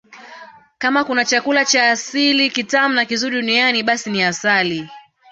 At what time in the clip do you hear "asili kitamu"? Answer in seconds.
1.91-2.93